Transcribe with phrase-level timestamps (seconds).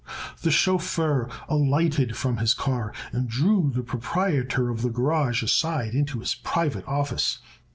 [0.41, 6.21] The chauffeur alighted from his car and drew the proprietor of the garage aside into
[6.21, 7.37] his private office.